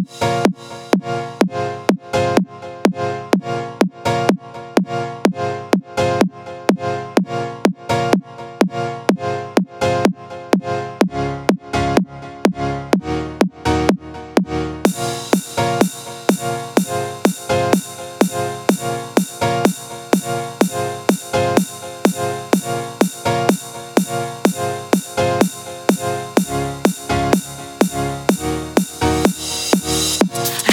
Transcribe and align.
Bye. 0.00 0.39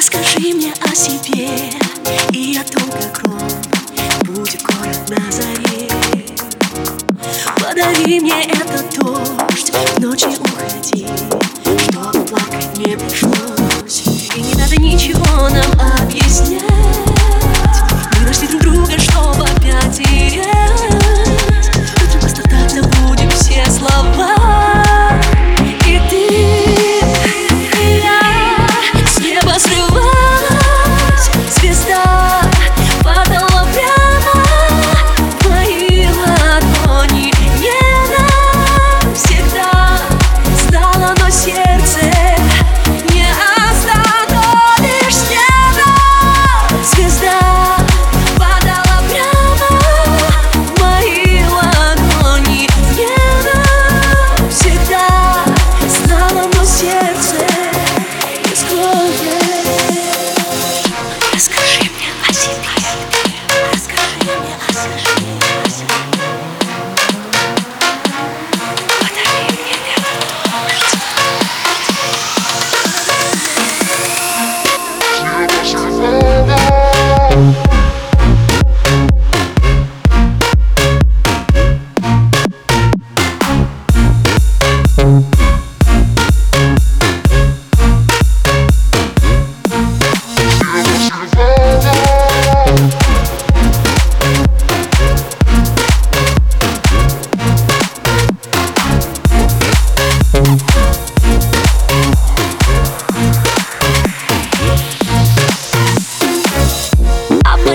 Расскажи 0.00 0.54
мне 0.54 0.72
о 0.80 0.94
себе 0.94 1.50
и 2.32 2.56
о 2.56 2.64
том, 2.64 2.90
как 2.90 3.20
он 3.22 4.32
будет 4.34 4.62
город 4.62 4.98
на 5.10 5.30
заре. 5.30 5.90
Подари 7.56 8.18
мне 8.18 8.44
этот 8.44 8.98
дождь, 8.98 9.70
ночи 9.98 10.28
уходи, 10.40 11.06
чтобы 11.82 12.24
плакать 12.24 12.78
не 12.78 12.96
пришлось. 12.96 14.06
И 14.34 14.40
не 14.40 14.54
надо 14.54 14.76
ничего 14.80 15.50
нам, 15.50 15.70
а 15.78 15.99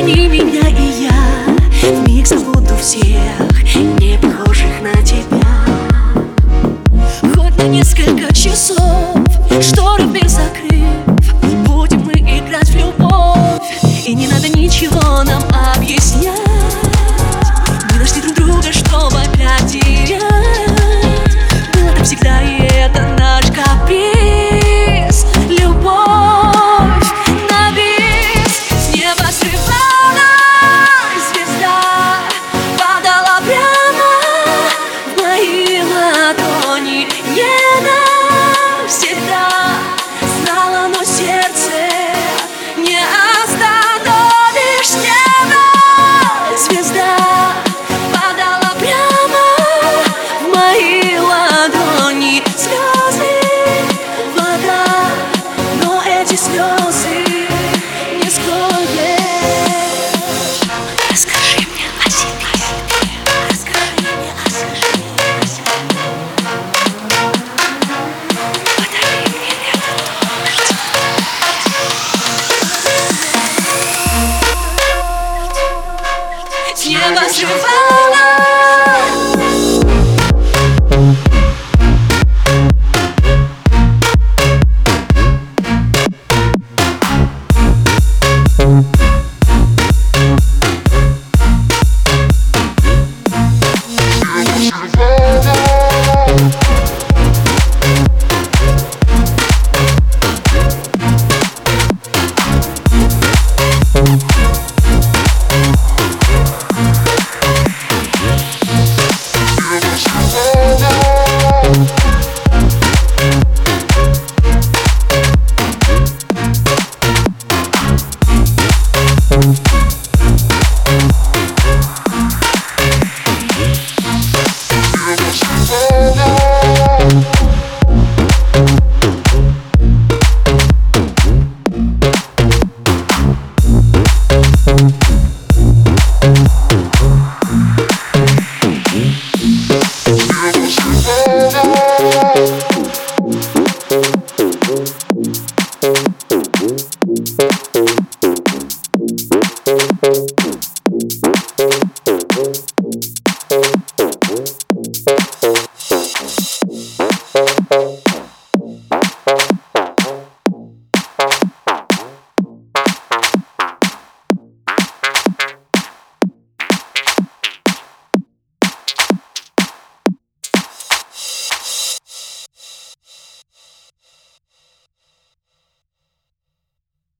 Они 0.05 0.27
меня 0.27 0.67
и 0.69 1.03
я 1.05 1.49
В 1.81 2.07
миг 2.07 2.27
забуду 2.27 2.75
всех 2.79 3.09
Не 3.99 4.19
похожих 4.19 4.79
на 4.83 4.93
тебя. 5.01 5.41
Хоть 7.33 7.57
на 7.57 7.63
несколько 7.63 8.31
часов 8.31 9.17
Шторы 9.59 10.04